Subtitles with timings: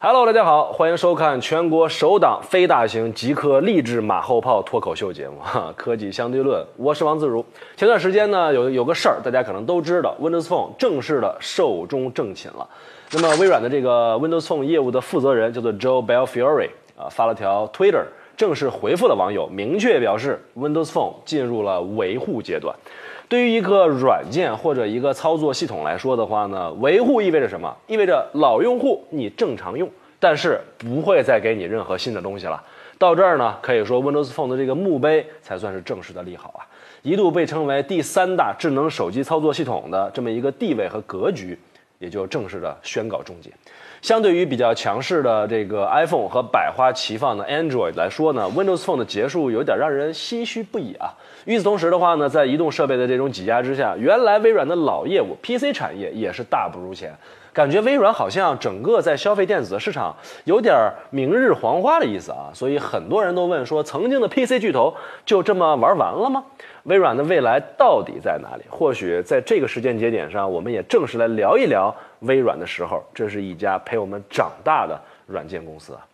[0.00, 5.34] Hello，大家好，欢迎收看全国首档非大型极客励志马后炮脱口秀节目
[5.74, 7.44] 《科技相对论》，我是王自如。
[7.76, 12.64] 前段时间呢，有有个事儿，大家可能都知道，Windows Phone 正式的寿终正寝了。
[13.10, 18.04] 那么微软的这个 Windows Phone 业务的负责人叫做 Joe Belfiore 啊，发了条 Twitter，
[18.38, 22.72] 正式回复了网友，明确表示 Windows Phone 进入了维护阶段。
[23.28, 27.76] 对于一个软件或者一个操作系统来说的话呢，维护意味着什么？
[27.88, 32.62] 意味着老用户你正常用，但是不会再给你任何新的东西了。
[32.96, 36.62] 到这儿呢，可以说 Windows Phone 的这个墓碑才算是正式的立好啊。
[37.02, 41.58] 一度被称为第三大智能手机操作系统的这么一个地位和格局。
[41.98, 43.50] 也就正式的宣告终结。
[44.00, 51.12] 相对于比较强势的这个 iPhone 和百花齐放的 Android 来说呢，Windows Phone 的结束有点让人唏嘘不已啊。
[51.46, 57.12] 与此同时的话呢，在移动设备的这种挤压之下，原来微软的老业务 PC 产业也是大不如前。
[57.58, 60.76] 感觉微软好像整个在消费电子的市场有点
[61.10, 64.94] 明日黄花的意思啊，所以很多人都问说，曾经的 PC 巨头
[65.26, 66.44] 就这么玩完了吗？
[66.84, 68.62] 微软的未来到底在哪里？
[68.70, 76.06] 或许在这个时间节点上，我们也正式来聊一聊微软的时候，这是一家陪我们长大的软件公司啊。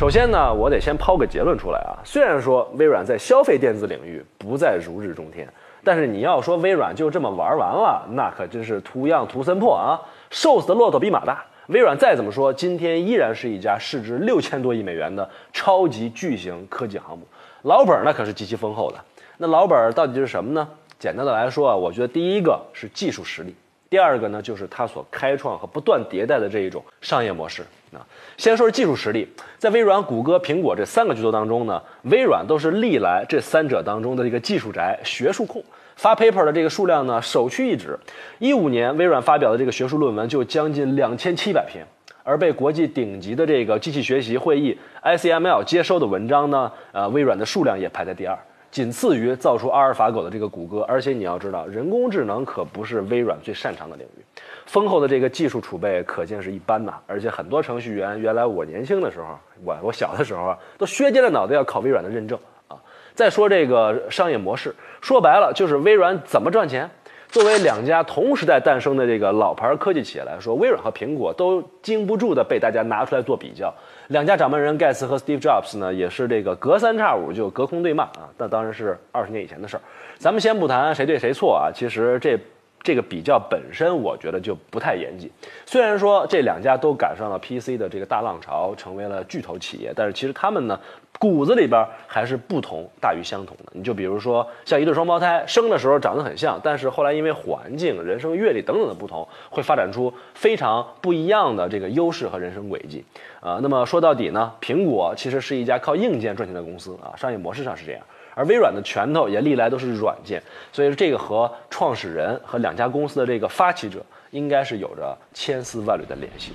[0.00, 1.92] 首先呢，我得先抛个结论出来啊。
[2.02, 5.46] 虽然说微软在消费电子领域不再如日中天，
[5.84, 10.00] 但是你要说微软就这么玩完了，那可真是图样图森破啊！
[10.30, 11.44] 瘦死的骆驼比马大。
[11.66, 17.26] 微软再怎么说，今天依然是一家市值六千多亿美元的超级巨型科技航母，
[17.64, 18.96] 老本那可是极其丰厚的。
[19.36, 20.66] 那老本到底是什么呢？
[20.98, 23.54] 简单的来说啊，我觉得第一个是技术实力。
[23.90, 28.06] 第二个呢，就是它所开创和不断迭代的这一种商业模式啊。
[28.36, 29.26] 先说说技术实力，
[29.58, 35.60] 在微软、谷歌、苹果这三个巨头当中呢，微软都是历来这三者当中的一个技术宅、学术控，
[35.96, 37.98] 发 paper 的这个数量呢首屈一指。
[38.38, 41.84] 一五年，微软发表的这个学术论文就将近两千七百篇，
[42.22, 48.38] 而被国际顶级的这个机器学习会议 ICML 接收的文章呢，呃，微软的数量也排在第二。
[48.70, 54.24] 仅次于造出阿尔法狗的这个谷歌，而且你要知道，人工智能可不是微软最擅长的领域，
[54.66, 56.94] 丰厚的这个技术储备可见是一般呐。
[57.06, 62.38] 而且很多程序员，原来我年轻的时候，我我小的时候，都削尖了脑袋要考微软的认证
[62.68, 62.76] 啊。
[63.14, 66.88] 再说这个商业模式，说白了就是微软怎么赚钱。
[67.30, 73.72] 作为两家同时代诞生的这个老牌科技企业来说，微软和苹果都经不住的被大家拿出来做比较。
[74.08, 78.28] 两家掌门人盖茨和 Steve Jobs 呢，也是这个隔三差五就隔空对骂啊。
[78.36, 79.80] 那当然是二十年以前的事儿。
[80.18, 82.36] 咱们先不谈谁对谁错啊，其实这
[82.82, 85.30] 这个比较本身，我觉得就不太严谨。
[85.66, 90.78] 虽然说这两家都赶上了 PC 的这个大浪潮，成为了巨头企业，但是其实他们呢。
[91.18, 93.72] 骨子里边还是不同大于相同的。
[93.72, 103.04] 你就比如说，像一对双胞胎，生的时候长得很像，但是后来因为环境、人生阅历等等的不同，会发展出非常不一样的这个优势和人生轨迹。
[103.40, 108.00] 啊，那么说到底呢，苹果其实是一家靠硬件赚钱的公司啊，商业模式上是这样。
[108.40, 110.42] 而微软的拳头也历来都是软件，
[110.72, 116.52] 所以说这个和创始人和两家公司的这个发起者应该是有着千丝万缕的联系。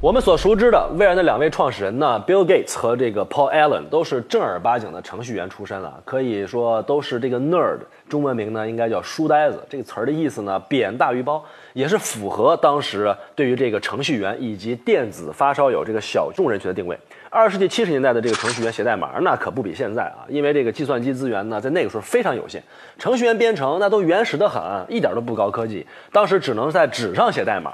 [0.00, 9.64] 我们所熟知的微软的两位创始人呢，Bill Gates 和这个 Paul Allen 都是正儿八经的程序员出身了，可以说都是这个 nerd，中文名呢应该叫书呆子。
[9.70, 11.40] 这个词儿的意思呢，扁大于褒，
[11.74, 16.98] 也是符合当时对于这个程序员以及电子发烧友这个小众人群的定位。
[17.34, 22.62] 二十世纪七十年代的这个程序员写代码，那可不比现在啊，因为这个计算机资源呢，在那个时候非常有限，
[22.98, 27.72] 程序员编程那都原始的很，一点都不高科技，当时只能在纸上写代码。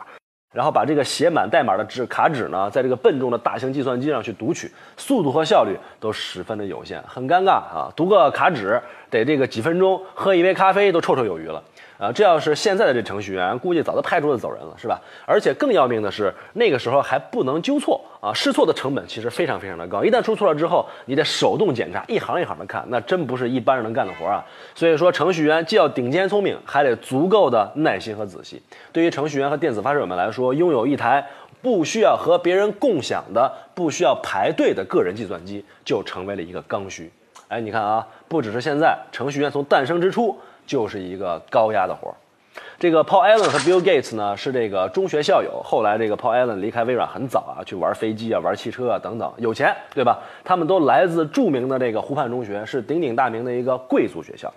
[0.55, 7.93] 然后把这个写满代码的纸卡纸呢，在这个笨重的大型计算机上去读取，速度和效率都十分的有限，很尴尬啊！
[7.95, 8.81] 读个卡纸
[9.11, 11.63] 得这个几分钟，喝一杯咖啡都绰绰有余了。
[11.99, 15.01] 啊，这要是现在的这程序员，估计早就拍桌子走人了，是吧？
[15.27, 20.05] 而且更要命的是，那个时候还不能纠错啊，试错的成本其实非常非常的高。
[20.05, 24.45] 一旦出错了之后，你得手动检查，一行一行的看，那真不是一般人能干的活啊。
[24.77, 28.63] 所以说，程序员既要顶尖聪明，还得足够的耐心和仔细。
[28.93, 31.27] 对于程序员和电子发烧友们来说，拥有一台
[31.61, 37.11] 不需要和别人共享的、不需要排队的个人计算机，就成为了一个刚需。
[37.49, 40.39] 哎，你看啊，不只是现在，程序员从诞生之初。
[40.69, 42.15] 就是一个高压的活儿。
[42.79, 50.19] 这个 Paul Allen 和 Bill Gates 呢是这个中学校友，后来这个 Paul Allen 离开微软很早啊，去玩飞机啊、玩汽车啊等等，有钱对吧？
[50.45, 54.53] 他们都来自著名的这个湖畔中学，是鼎鼎大名的一个贵族学校。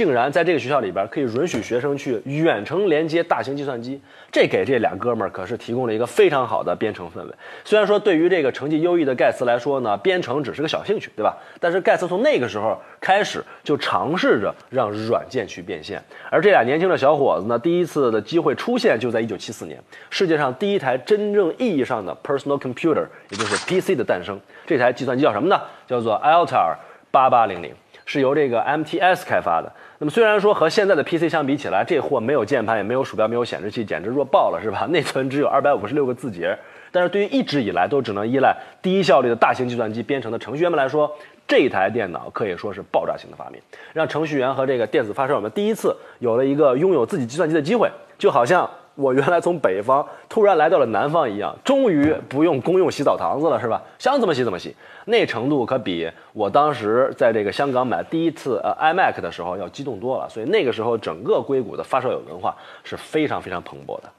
[0.00, 4.00] 竟然在这个学校里边可以允许学生去远程连接大型计算机，
[4.32, 7.34] 这给这俩哥们儿可是提供了一个非常好的编程氛围。
[7.66, 11.36] 虽然说对于这个成绩优异的盖茨来说呢，编程只是个小兴趣，对吧？
[11.60, 24.40] 但是盖茨从那个时候开始就尝试着让软件去变现，而这俩年轻的小伙子呢，第一次的机会出现就在1974年，世界上第一台真正意义上的 personal computer，也就是 PC 的诞生。
[24.66, 25.60] 这台计算机叫什么呢？
[25.86, 26.74] 叫做 Altair
[27.12, 27.72] 8800，
[28.06, 29.70] 是由这个 MTS 开发的。
[30.02, 34.86] 那么虽然说和现在的 PC 相比起来，这货没有键盘，也没有鼠标，没有显示器，简直弱爆了，是吧？
[34.90, 36.58] 内存只有二百五十六个字节。
[36.90, 41.14] 但是对于一直以来都只能依赖低效率的大型计算机编程的程序员们来说，
[41.46, 43.60] 这台电脑可以说是爆炸性的发明，
[43.92, 48.68] 让程序员和这个电子发烧友们第一次有了一个拥有自己计算机的机会，就好像。
[48.94, 53.82] 我原来从北方突然来到了南方一样，终于不用公用洗澡堂子了，是吧？
[53.98, 54.74] 想怎么洗怎么洗，
[55.06, 60.28] 那程度可比我当时在这个香港买第一次呃 iMac 的时候要激动多了。
[60.28, 62.54] 所以那个时候整个硅谷的发烧友文化
[62.84, 64.10] 是非常非常蓬勃的。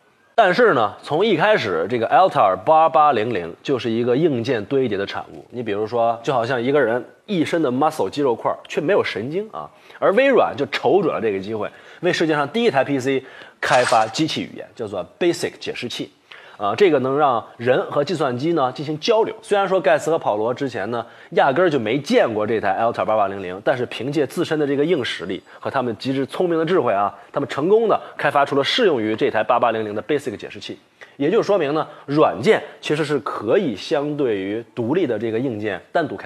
[0.44, 5.46] 但是呢，从一开始，这个 Altair 8800就是一个硬件堆叠的产物。
[5.52, 9.70] 你比如说，就好像一个人一身的 muscle 肌肉块，却没有神经啊。
[10.00, 13.24] 而微软就瞅准了这个机会，为世界上第一台 PC
[13.62, 16.12] 开发机器语言，叫做 Basic 解释器。
[16.58, 19.36] 啊，这个能让人和计算机呢进行交流。
[19.42, 30.78] 虽然说盖茨和保罗之前呢压根儿就没见过这台 Altair 8800，但是凭借自身的这个硬实力和他们极致聪明的智慧啊，他们成功的开发出了适用于这台8800的 Basic 解释器。
[31.18, 36.20] 也就说明呢，软件其实是可以相对于独立的这个硬件单独开。